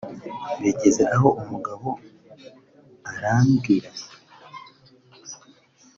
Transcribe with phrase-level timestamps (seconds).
[0.61, 1.87] Bigeze aho umugabo
[3.11, 3.89] arambwira